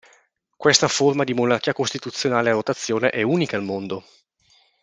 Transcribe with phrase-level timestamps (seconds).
[0.57, 4.03] Questa forma di monarchia costituzionale a rotazione è unica al mondo.